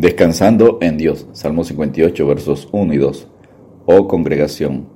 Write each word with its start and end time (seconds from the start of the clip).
Descansando 0.00 0.78
en 0.80 0.96
Dios. 0.96 1.26
Salmo 1.32 1.62
58, 1.62 2.26
versos 2.26 2.70
1 2.72 2.94
y 2.94 2.96
2. 2.96 3.28
Oh 3.84 4.08
congregación, 4.08 4.86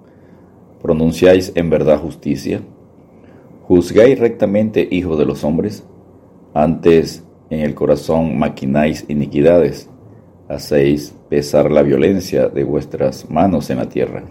¿pronunciáis 0.80 1.52
en 1.56 1.68
verdad 1.68 1.98
justicia? 1.98 2.62
¿Juzgáis 3.64 4.18
rectamente, 4.18 4.88
hijo 4.90 5.18
de 5.18 5.26
los 5.26 5.44
hombres? 5.44 5.84
Antes 6.54 7.22
en 7.50 7.60
el 7.60 7.74
corazón 7.74 8.38
maquináis 8.38 9.04
iniquidades, 9.08 9.90
hacéis 10.48 11.14
pesar 11.28 11.70
la 11.70 11.82
violencia 11.82 12.48
de 12.48 12.64
vuestras 12.64 13.28
manos 13.28 13.68
en 13.68 13.76
la 13.76 13.90
tierra. 13.90 14.24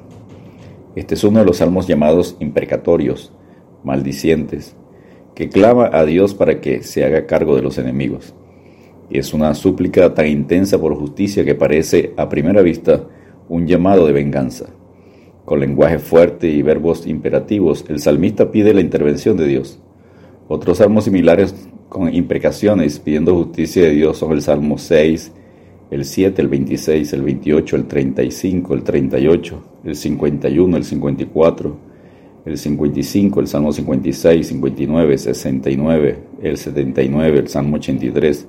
Este 0.96 1.14
es 1.14 1.24
uno 1.24 1.42
de 1.42 1.46
los 1.46 1.58
salmos 1.58 1.86
llamados 1.86 2.36
imprecatorios, 2.40 3.32
maldicientes, 3.84 4.76
que 5.36 5.50
clama 5.50 5.92
a 5.94 6.04
Dios 6.04 6.34
para 6.34 6.62
que 6.62 6.82
se 6.82 7.06
haga 7.06 7.28
cargo 7.28 7.56
de 7.56 7.62
los 7.62 7.78
enemigos. 7.78 8.34
Es 9.14 9.32
una 9.32 9.54
súplica 9.54 10.12
tan 10.16 10.26
intensa 10.26 10.80
por 10.80 10.96
justicia 10.96 11.46
que 11.46 11.54
parece 11.54 12.14
a 12.18 12.28
primera 12.28 12.64
vista 12.64 13.04
un 13.48 13.68
llamado 13.68 14.08
de 14.08 14.12
venganza. 14.12 14.66
Con 15.46 15.60
lenguaje 15.60 16.00
fuerte 16.00 16.50
y 16.50 16.64
verbos 16.64 17.06
imperativos, 17.06 17.86
el 17.90 18.00
salmista 18.00 18.50
pide 18.50 18.74
la 18.74 18.82
intervención 18.82 19.38
de 19.38 19.46
Dios. 19.46 19.80
Otros 20.48 20.80
salmos 20.80 21.04
similares 21.04 21.54
con 21.90 22.12
imprecaciones 22.12 22.98
pidiendo 22.98 23.36
justicia 23.36 23.84
de 23.84 23.92
Dios 23.92 24.18
son 24.18 24.32
el 24.32 24.42
Salmo 24.42 24.80
6, 24.80 25.32
el 25.92 26.06
7, 26.06 26.42
el 26.42 26.48
26, 26.48 27.14
el 27.14 27.22
28, 27.22 27.76
el 27.76 27.86
35, 27.86 28.74
el 28.74 28.84
38, 28.84 29.64
el 29.84 29.96
51, 29.96 30.78
el 30.78 30.84
54, 30.84 31.78
el 32.46 32.58
55, 32.58 33.40
el 33.42 33.48
Salmo 33.48 33.72
56, 33.72 34.48
59, 34.48 35.18
69, 35.20 36.18
el 36.42 36.58
79, 36.58 37.38
el 37.38 37.48
Salmo 37.48 37.76
83, 37.76 38.48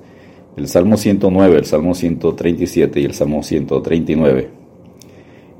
el 0.57 0.67
Salmo 0.69 0.95
109, 0.95 1.57
el 1.57 1.65
Salmo 1.65 1.93
137 1.93 3.01
y 3.01 3.05
el 3.05 3.13
Salmo 3.13 3.43
139. 3.43 4.49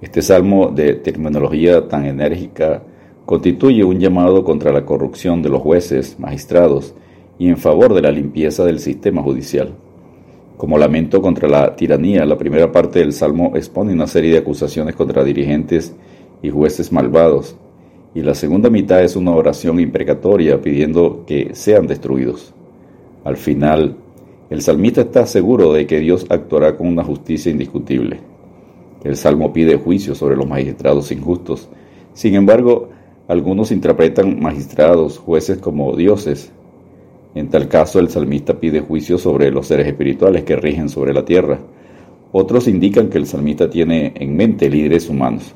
Este 0.01 0.21
salmo 0.21 0.71
de 0.73 0.93
terminología 0.93 1.87
tan 1.87 2.05
enérgica 2.05 2.81
constituye 3.25 3.83
un 3.83 3.99
llamado 3.99 4.43
contra 4.43 4.71
la 4.71 4.85
corrupción 4.85 5.41
de 5.41 5.49
los 5.49 5.61
jueces, 5.61 6.17
magistrados 6.19 6.93
y 7.37 7.49
en 7.49 7.57
favor 7.57 7.93
de 7.93 8.01
la 8.01 8.11
limpieza 8.11 8.63
del 8.63 8.79
sistema 8.79 9.21
judicial. 9.21 9.73
Como 10.57 10.77
lamento 10.77 11.21
contra 11.21 11.49
la 11.49 11.75
tiranía, 11.75 12.25
la 12.25 12.37
primera 12.37 12.71
parte 12.71 12.99
del 12.99 13.11
salmo 13.11 13.51
expone 13.55 13.91
una 13.91 14.07
serie 14.07 14.31
de 14.31 14.37
acusaciones 14.37 14.95
contra 14.95 15.25
dirigentes 15.25 15.93
y 16.41 16.49
jueces 16.49 16.93
malvados, 16.93 17.57
y 18.13 18.21
la 18.21 18.33
segunda 18.33 18.69
mitad 18.69 19.03
es 19.03 19.17
una 19.17 19.31
oración 19.31 19.77
imprecatoria 19.81 20.61
pidiendo 20.61 21.25
que 21.27 21.53
sean 21.53 21.85
destruidos. 21.85 22.53
Al 23.25 23.35
final, 23.35 23.97
el 24.55 24.61
salmista 24.61 25.01
está 25.01 25.25
seguro 25.25 25.73
de 25.73 25.85
que 25.85 25.99
Dios 25.99 26.25
actuará 26.29 26.77
con 26.77 26.87
una 26.87 27.03
justicia 27.03 27.51
indiscutible. 27.51 28.21
El 29.03 29.17
salmo 29.17 29.51
pide 29.51 29.75
juicio 29.75 30.15
sobre 30.15 30.37
los 30.37 30.47
magistrados 30.47 31.11
injustos. 31.11 31.67
Sin 32.13 32.35
embargo, 32.35 32.87
algunos 33.27 33.73
interpretan 33.73 34.39
magistrados, 34.39 35.17
jueces 35.17 35.57
como 35.57 35.93
dioses. 35.97 36.53
En 37.33 37.49
tal 37.49 37.67
caso, 37.67 37.99
el 37.99 38.07
salmista 38.07 38.57
pide 38.57 38.79
juicio 38.79 39.17
sobre 39.17 39.51
los 39.51 39.67
seres 39.67 39.87
espirituales 39.87 40.45
que 40.45 40.55
rigen 40.55 40.87
sobre 40.87 41.13
la 41.13 41.25
tierra. 41.25 41.59
Otros 42.31 42.69
indican 42.69 43.09
que 43.09 43.17
el 43.17 43.27
salmista 43.27 43.69
tiene 43.69 44.13
en 44.15 44.37
mente 44.37 44.69
líderes 44.69 45.09
humanos. 45.09 45.53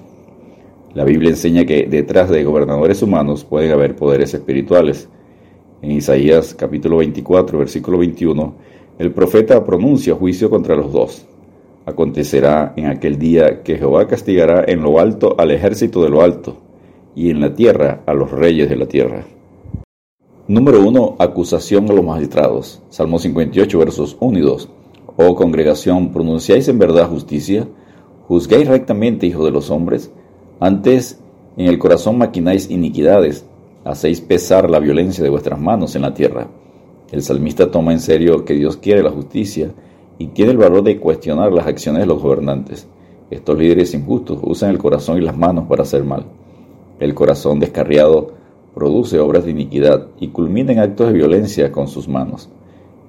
La 0.93 1.05
Biblia 1.05 1.29
enseña 1.29 1.63
que 1.63 1.83
detrás 1.83 2.29
de 2.29 2.43
gobernadores 2.43 3.01
humanos 3.01 3.45
pueden 3.45 3.71
haber 3.71 3.95
poderes 3.95 4.33
espirituales. 4.33 5.07
En 5.81 5.91
Isaías 5.91 6.53
capítulo 6.53 6.97
24, 6.97 7.59
versículo 7.59 7.99
21, 7.99 8.67
el 8.99 9.13
profeta 9.13 9.63
pronuncia 9.63 10.13
juicio 10.13 10.49
contra 10.49 10.75
los 10.75 10.91
dos. 10.91 11.25
Acontecerá 11.85 12.73
en 12.75 12.87
aquel 12.87 13.17
día 13.17 13.63
que 13.63 13.77
Jehová 13.77 14.07
castigará 14.07 14.65
en 14.67 14.83
lo 14.83 14.99
alto 14.99 15.35
al 15.37 15.51
ejército 15.51 16.03
de 16.03 16.09
lo 16.09 16.21
alto, 16.21 16.57
y 17.15 17.29
en 17.29 17.39
la 17.39 17.55
tierra 17.55 18.01
a 18.05 18.13
los 18.13 18.29
reyes 18.29 18.69
de 18.69 18.75
la 18.75 18.87
tierra. 18.87 19.23
Número 20.49 20.81
1. 20.85 21.15
Acusación 21.17 21.89
a 21.89 21.93
los 21.93 22.03
magistrados. 22.03 22.81
Salmo 22.89 23.19
58, 23.19 23.79
versos 23.79 24.17
1 24.19 24.37
y 24.37 24.41
2. 24.41 24.69
Oh 25.15 25.33
congregación, 25.33 26.11
¿pronunciáis 26.11 26.67
en 26.67 26.77
verdad 26.77 27.07
justicia? 27.07 27.67
¿Juzgáis 28.27 28.67
rectamente, 28.67 29.27
hijo 29.27 29.45
de 29.45 29.51
los 29.51 29.71
hombres? 29.71 30.11
Antes 30.59 31.21
en 31.55 31.67
el 31.67 31.79
corazón 31.79 32.17
maquináis 32.17 32.69
iniquidades, 32.69 33.45
hacéis 33.85 34.19
pesar 34.19 34.69
la 34.69 34.79
violencia 34.79 35.23
de 35.23 35.29
vuestras 35.29 35.59
manos 35.59 35.95
en 35.95 36.01
la 36.01 36.13
tierra. 36.13 36.47
El 37.11 37.23
salmista 37.23 37.71
toma 37.71 37.91
en 37.91 37.99
serio 37.99 38.45
que 38.45 38.53
Dios 38.53 38.77
quiere 38.77 39.01
la 39.01 39.09
justicia 39.09 39.71
y 40.19 40.27
tiene 40.27 40.51
el 40.51 40.57
valor 40.57 40.83
de 40.83 40.99
cuestionar 40.99 41.51
las 41.51 41.65
acciones 41.65 42.01
de 42.01 42.05
los 42.05 42.21
gobernantes. 42.21 42.87
Estos 43.31 43.57
líderes 43.57 43.95
injustos 43.95 44.37
usan 44.43 44.69
el 44.69 44.77
corazón 44.77 45.17
y 45.17 45.21
las 45.21 45.35
manos 45.35 45.65
para 45.67 45.81
hacer 45.81 46.03
mal. 46.03 46.25
El 46.99 47.15
corazón 47.15 47.59
descarriado 47.59 48.33
produce 48.75 49.19
obras 49.19 49.45
de 49.45 49.51
iniquidad 49.51 50.07
y 50.19 50.27
culmina 50.27 50.71
en 50.71 50.79
actos 50.79 51.07
de 51.07 51.13
violencia 51.13 51.71
con 51.71 51.87
sus 51.87 52.07
manos. 52.07 52.49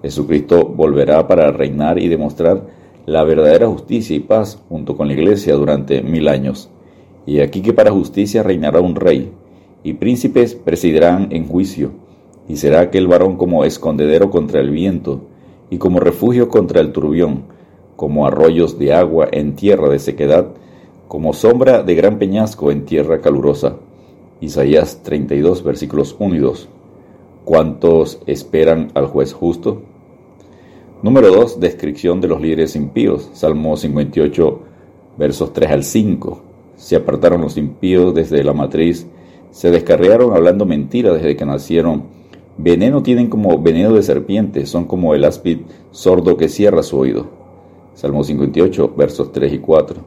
Jesucristo 0.01 0.65
volverá 0.65 1.29
para 1.29 1.53
reinar 1.53 1.99
y 1.99 2.09
demostrar 2.09 2.69
la 3.05 3.23
verdadera 3.25 3.67
justicia 3.67 4.17
y 4.17 4.21
paz 4.21 4.63
junto 4.71 4.97
con 4.97 5.09
la 5.09 5.15
iglesia 5.15 5.55
durante 5.57 6.01
mil 6.01 6.29
años. 6.29 6.71
Y 7.27 7.41
aquí 7.41 7.61
que 7.61 7.75
para 7.75 7.91
justicia 7.91 8.43
reinará 8.43 8.81
un 8.81 8.95
rey, 8.95 9.31
y 9.83 9.93
príncipes 9.95 10.55
presidirán 10.55 11.29
en 11.33 11.47
juicio 11.47 11.93
y 12.51 12.57
será 12.57 12.81
aquel 12.81 13.07
varón 13.07 13.37
como 13.37 13.65
escondedero 13.65 14.29
contra 14.29 14.61
el 14.61 14.71
viento, 14.71 15.21
y 15.71 15.79
como 15.79 16.01
refugio 16.01 16.49
contra 16.49 16.81
el 16.81 16.91
turbión, 16.91 17.45
como 17.95 18.27
arroyos 18.27 18.77
de 18.77 18.93
agua 18.93 19.29
en 19.31 19.55
tierra 19.55 19.89
de 19.89 20.01
sequedad, 20.01 20.49
como 21.07 21.33
sombra 21.33 21.85
de 21.85 21.95
gran 21.95 22.19
peñasco 22.19 22.73
en 22.73 22.87
tierra 22.87 23.21
calurosa. 23.21 23.77
Isaías 24.41 25.01
32, 25.05 25.63
versículos 25.63 26.17
1 26.19 26.35
y 26.35 26.39
2. 26.39 26.69
¿Cuántos 27.45 28.21
esperan 28.27 28.91
al 28.95 29.07
juez 29.07 29.33
justo? 29.33 29.83
Número 31.05 31.29
2. 31.29 31.61
Descripción 31.61 32.21
de 32.21 32.27
los 32.27 32.41
líderes 32.41 32.75
impíos. 32.75 33.31
Salmo 33.33 33.77
58, 33.77 34.61
versos 35.17 35.53
3 35.53 35.71
al 35.71 35.85
5. 35.85 36.43
Se 36.75 36.97
apartaron 36.97 37.43
los 37.43 37.57
impíos 37.57 38.13
desde 38.13 38.43
la 38.43 38.55
matriz, 38.55 39.07
se 39.53 39.71
descarriaron 39.71 40.35
hablando 40.35 40.67
mentira 40.67 41.13
desde 41.13 41.37
que 41.37 41.45
nacieron 41.45 42.20
Veneno 42.63 43.03
tienen 43.03 43.31
como 43.31 43.59
veneno 43.59 43.95
de 43.95 44.03
serpiente, 44.03 44.67
son 44.67 44.85
como 44.85 45.15
el 45.15 45.25
áspid 45.25 45.61
sordo 45.93 46.37
que 46.37 46.51
cierra 46.51 46.83
su 46.83 46.99
oído. 46.99 47.25
Salmo 47.95 48.23
58, 48.23 48.93
versos 48.99 49.33
3 49.33 49.55
y 49.55 49.59
4. 49.61 50.03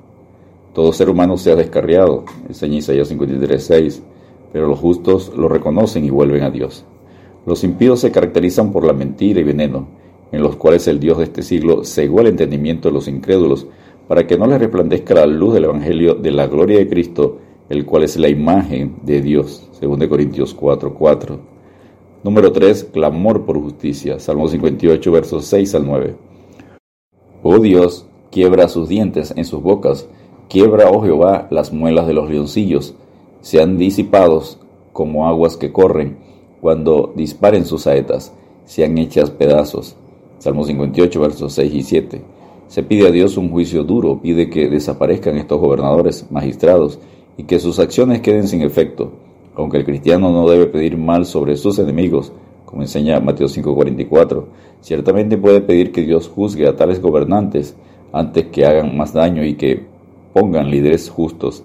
Todo 0.71 0.93
ser 0.93 1.09
humano 1.09 1.35
se 1.35 1.51
ha 1.51 1.55
descarriado, 1.55 2.25
enseña 2.47 2.77
Isaías 2.77 3.07
53, 3.07 3.63
6, 3.63 4.03
pero 4.51 4.67
los 4.67 4.77
justos 4.77 5.35
lo 5.35 5.47
reconocen 5.47 6.05
y 6.05 6.11
vuelven 6.11 6.43
a 6.43 6.51
Dios. 6.51 6.85
Los 7.47 7.63
impíos 7.63 8.01
se 8.01 8.11
caracterizan 8.11 8.71
por 8.71 8.85
la 8.85 8.93
mentira 8.93 9.39
y 9.39 9.43
veneno, 9.43 9.87
en 10.31 10.43
los 10.43 10.55
cuales 10.55 10.87
el 10.87 10.99
Dios 10.99 11.17
de 11.17 11.23
este 11.23 11.41
siglo 11.41 11.83
cegó 11.83 12.21
el 12.21 12.27
entendimiento 12.27 12.87
de 12.87 12.93
los 12.93 13.07
incrédulos, 13.07 13.65
para 14.07 14.27
que 14.27 14.37
no 14.37 14.45
les 14.45 14.59
resplandezca 14.59 15.15
la 15.15 15.25
luz 15.25 15.55
del 15.55 15.63
Evangelio 15.63 16.13
de 16.13 16.29
la 16.29 16.45
gloria 16.45 16.77
de 16.77 16.87
Cristo, 16.87 17.39
el 17.69 17.83
cual 17.83 18.03
es 18.03 18.15
la 18.15 18.29
imagen 18.29 18.97
de 19.01 19.23
Dios, 19.23 19.67
2 19.81 20.07
Corintios 20.07 20.53
4, 20.53 20.93
4. 20.93 21.52
Número 22.23 22.53
3. 22.53 22.85
Clamor 22.93 23.45
por 23.45 23.59
justicia. 23.61 24.17
Salmo 24.17 24.47
58, 24.47 25.11
versos 25.11 25.45
6 25.45 25.75
al 25.75 25.85
9. 25.85 26.15
Oh 27.43 27.59
Dios, 27.59 28.05
quiebra 28.31 28.69
sus 28.69 28.87
dientes 28.87 29.33
en 29.35 29.43
sus 29.43 29.61
bocas, 29.61 30.07
quiebra, 30.47 30.89
oh 30.89 31.01
Jehová, 31.01 31.47
las 31.51 31.73
muelas 31.73 32.07
de 32.07 32.13
los 32.13 32.29
leoncillos, 32.29 32.95
sean 33.41 33.77
disipados 33.77 34.57
como 34.93 35.27
aguas 35.27 35.57
que 35.57 35.73
corren, 35.73 36.17
cuando 36.61 37.11
disparen 37.13 37.65
sus 37.65 37.81
saetas, 37.81 38.33
sean 38.63 38.97
hechas 38.97 39.29
pedazos. 39.29 39.97
Salmo 40.39 40.63
58, 40.63 41.19
versos 41.19 41.51
6 41.51 41.73
y 41.73 41.83
7. 41.83 42.21
Se 42.69 42.83
pide 42.83 43.09
a 43.09 43.11
Dios 43.11 43.35
un 43.35 43.51
juicio 43.51 43.83
duro, 43.83 44.21
pide 44.21 44.49
que 44.49 44.69
desaparezcan 44.69 45.37
estos 45.37 45.59
gobernadores, 45.59 46.31
magistrados, 46.31 46.99
y 47.35 47.43
que 47.43 47.59
sus 47.59 47.79
acciones 47.79 48.21
queden 48.21 48.47
sin 48.47 48.61
efecto 48.61 49.11
aunque 49.55 49.77
el 49.77 49.85
cristiano 49.85 50.31
no 50.31 50.49
debe 50.49 50.67
pedir 50.67 50.97
mal 50.97 51.25
sobre 51.25 51.55
sus 51.55 51.79
enemigos, 51.79 52.31
como 52.65 52.81
enseña 52.81 53.19
Mateo 53.19 53.47
5:44, 53.47 54.47
ciertamente 54.81 55.37
puede 55.37 55.61
pedir 55.61 55.91
que 55.91 56.01
Dios 56.01 56.27
juzgue 56.27 56.67
a 56.67 56.75
tales 56.75 57.01
gobernantes 57.01 57.75
antes 58.11 58.47
que 58.47 58.65
hagan 58.65 58.97
más 58.97 59.13
daño 59.13 59.45
y 59.45 59.55
que 59.55 59.85
pongan 60.33 60.71
líderes 60.71 61.09
justos. 61.09 61.63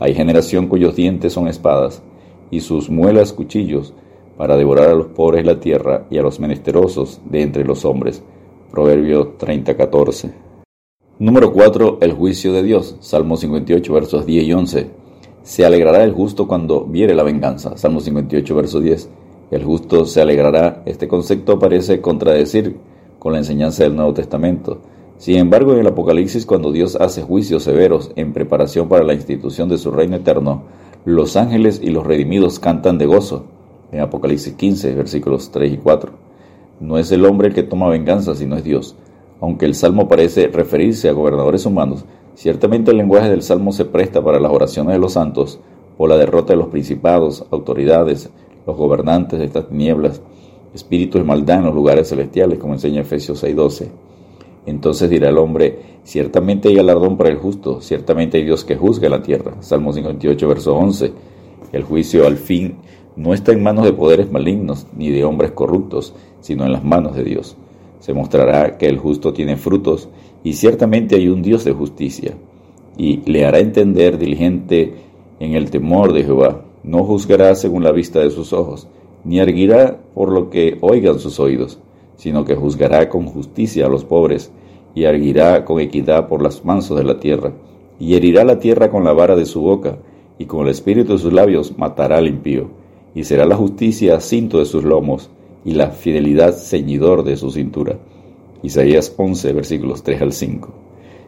Hay 0.00 0.14
generación 0.14 0.66
cuyos 0.66 0.96
dientes 0.96 1.32
son 1.32 1.48
espadas 1.48 2.02
y 2.50 2.60
sus 2.60 2.90
muelas 2.90 3.32
cuchillos 3.32 3.94
para 4.36 4.56
devorar 4.56 4.90
a 4.90 4.94
los 4.94 5.06
pobres 5.06 5.44
la 5.44 5.60
tierra 5.60 6.06
y 6.10 6.18
a 6.18 6.22
los 6.22 6.40
menesterosos 6.40 7.20
de 7.24 7.42
entre 7.42 7.64
los 7.64 7.84
hombres. 7.84 8.22
Proverbio 8.70 9.36
30:14. 9.38 10.32
Número 11.18 11.52
4. 11.52 11.98
El 12.02 12.12
juicio 12.12 12.52
de 12.52 12.62
Dios. 12.62 12.96
Salmo 13.00 13.38
58, 13.38 13.92
versos 13.92 14.26
10 14.26 14.44
y 14.44 14.52
11. 14.52 14.90
Se 15.46 15.64
alegrará 15.64 16.02
el 16.02 16.12
justo 16.12 16.48
cuando 16.48 16.84
viere 16.86 17.14
la 17.14 17.22
venganza. 17.22 17.76
Salmo 17.76 18.00
58, 18.00 18.52
verso 18.52 18.80
10. 18.80 19.08
El 19.52 19.62
justo 19.62 20.04
se 20.04 20.20
alegrará. 20.20 20.82
Este 20.86 21.06
concepto 21.06 21.60
parece 21.60 22.00
contradecir 22.00 22.78
con 23.20 23.32
la 23.32 23.38
enseñanza 23.38 23.84
del 23.84 23.94
Nuevo 23.94 24.12
Testamento. 24.12 24.80
Sin 25.18 25.36
embargo, 25.36 25.72
en 25.72 25.78
el 25.78 25.86
Apocalipsis, 25.86 26.46
cuando 26.46 26.72
Dios 26.72 26.96
hace 26.96 27.22
juicios 27.22 27.62
severos 27.62 28.10
en 28.16 28.32
preparación 28.32 28.88
para 28.88 29.04
la 29.04 29.14
institución 29.14 29.68
de 29.68 29.78
su 29.78 29.92
reino 29.92 30.16
eterno, 30.16 30.64
los 31.04 31.36
ángeles 31.36 31.80
y 31.80 31.90
los 31.90 32.04
redimidos 32.04 32.58
cantan 32.58 32.98
de 32.98 33.06
gozo. 33.06 33.44
En 33.92 34.00
Apocalipsis 34.00 34.54
15, 34.54 34.96
versículos 34.96 35.52
3 35.52 35.74
y 35.74 35.76
4. 35.76 36.10
No 36.80 36.98
es 36.98 37.12
el 37.12 37.24
hombre 37.24 37.46
el 37.46 37.54
que 37.54 37.62
toma 37.62 37.88
venganza, 37.88 38.34
sino 38.34 38.56
es 38.56 38.64
Dios. 38.64 38.96
Aunque 39.40 39.66
el 39.66 39.76
salmo 39.76 40.08
parece 40.08 40.48
referirse 40.48 41.08
a 41.08 41.12
gobernadores 41.12 41.64
humanos, 41.66 42.04
ciertamente 42.36 42.92
el 42.92 42.98
lenguaje 42.98 43.28
del 43.28 43.42
salmo 43.42 43.72
se 43.72 43.86
presta 43.86 44.22
para 44.22 44.38
las 44.38 44.52
oraciones 44.52 44.92
de 44.92 45.00
los 45.00 45.14
santos 45.14 45.58
o 45.98 46.06
la 46.06 46.16
derrota 46.16 46.52
de 46.52 46.58
los 46.58 46.68
principados, 46.68 47.44
autoridades, 47.50 48.30
los 48.66 48.76
gobernantes 48.76 49.38
de 49.38 49.46
estas 49.46 49.68
tinieblas, 49.68 50.20
espíritus 50.74 51.20
de 51.20 51.26
maldad 51.26 51.58
en 51.58 51.64
los 51.64 51.74
lugares 51.74 52.08
celestiales, 52.08 52.58
como 52.58 52.74
enseña 52.74 53.00
Efesios 53.00 53.42
6:12. 53.42 53.88
Entonces 54.66 55.08
dirá 55.08 55.30
el 55.30 55.38
hombre, 55.38 55.78
ciertamente 56.04 56.68
hay 56.68 56.74
galardón 56.74 57.16
para 57.16 57.30
el 57.30 57.36
justo, 57.36 57.80
ciertamente 57.80 58.36
hay 58.36 58.44
Dios 58.44 58.64
que 58.64 58.76
juzga 58.76 59.08
la 59.08 59.22
tierra. 59.22 59.54
Salmo 59.60 59.92
58, 59.92 60.48
verso 60.48 60.76
11. 60.76 61.12
El 61.72 61.82
juicio 61.84 62.26
al 62.26 62.36
fin 62.36 62.76
no 63.16 63.32
está 63.32 63.52
en 63.52 63.62
manos 63.62 63.84
de 63.84 63.92
poderes 63.92 64.30
malignos 64.30 64.86
ni 64.96 65.10
de 65.10 65.24
hombres 65.24 65.52
corruptos, 65.52 66.14
sino 66.40 66.64
en 66.64 66.72
las 66.72 66.84
manos 66.84 67.16
de 67.16 67.24
Dios. 67.24 67.56
Se 68.06 68.14
mostrará 68.14 68.78
que 68.78 68.86
el 68.86 68.98
justo 68.98 69.32
tiene 69.32 69.56
frutos 69.56 70.08
y 70.44 70.52
ciertamente 70.52 71.16
hay 71.16 71.26
un 71.26 71.42
Dios 71.42 71.64
de 71.64 71.72
justicia. 71.72 72.36
Y 72.96 73.18
le 73.30 73.44
hará 73.44 73.58
entender 73.58 74.16
diligente 74.16 74.94
en 75.40 75.56
el 75.56 75.70
temor 75.70 76.12
de 76.12 76.22
Jehová. 76.22 76.62
No 76.84 77.02
juzgará 77.02 77.56
según 77.56 77.82
la 77.82 77.90
vista 77.90 78.20
de 78.20 78.30
sus 78.30 78.52
ojos, 78.52 78.86
ni 79.24 79.40
erguirá 79.40 79.98
por 80.14 80.30
lo 80.30 80.50
que 80.50 80.78
oigan 80.80 81.18
sus 81.18 81.40
oídos 81.40 81.80
sino 82.16 82.44
que 82.44 82.54
juzgará 82.54 83.08
con 83.08 83.26
justicia 83.26 83.86
a 83.86 83.88
los 83.88 84.04
pobres, 84.04 84.50
y 84.94 85.04
erguirá 85.04 85.64
con 85.64 85.80
equidad 85.80 86.28
por 86.28 86.42
las 86.42 86.64
mansos 86.64 86.96
de 86.96 87.04
la 87.04 87.20
tierra, 87.20 87.52
y 88.00 88.14
herirá 88.14 88.44
la 88.44 88.58
tierra 88.58 88.90
con 88.90 89.04
la 89.04 89.12
vara 89.12 89.36
de 89.36 89.44
su 89.44 89.60
boca, 89.60 89.98
y 90.38 90.46
con 90.46 90.62
el 90.62 90.68
espíritu 90.68 91.12
de 91.12 91.18
sus 91.18 91.32
labios 91.32 91.76
matará 91.78 92.18
al 92.18 92.26
impío, 92.26 92.68
y 93.14 93.24
será 93.24 93.44
la 93.44 93.56
justicia 93.56 94.20
cinto 94.20 94.58
de 94.58 94.64
sus 94.64 94.84
lomos, 94.84 95.30
y 95.66 95.72
la 95.72 95.90
fidelidad 95.90 96.54
ceñidor 96.54 97.24
de 97.24 97.36
su 97.36 97.50
cintura. 97.50 97.98
Isaías 98.62 99.12
11, 99.14 99.52
versículos 99.52 100.02
3 100.02 100.22
al 100.22 100.32
5. 100.32 100.68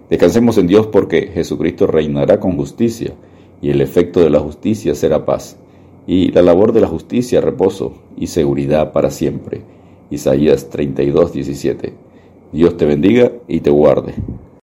Descansemos 0.08 0.56
en 0.56 0.66
Dios 0.66 0.86
porque 0.86 1.26
Jesucristo 1.34 1.86
reinará 1.86 2.40
con 2.40 2.56
justicia, 2.56 3.12
y 3.60 3.68
el 3.68 3.82
efecto 3.82 4.20
de 4.20 4.30
la 4.30 4.40
justicia 4.40 4.94
será 4.94 5.26
paz, 5.26 5.58
y 6.06 6.30
la 6.30 6.40
labor 6.40 6.72
de 6.72 6.80
la 6.80 6.86
justicia 6.86 7.42
reposo 7.42 7.92
y 8.16 8.28
seguridad 8.28 8.92
para 8.92 9.10
siempre 9.10 9.60
Isaías 10.10 10.70
32, 10.70 11.32
17. 11.32 11.92
Dios 12.52 12.76
te 12.78 12.86
bendiga 12.86 13.30
y 13.46 13.60
te 13.60 13.70
guarde. 13.70 14.14